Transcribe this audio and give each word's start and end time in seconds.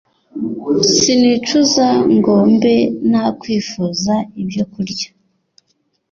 Sinicuza 0.95 1.87
ngo 2.15 2.33
mbe 2.53 2.75
nakwifuza 3.09 4.15
ibyokurya 4.41 5.09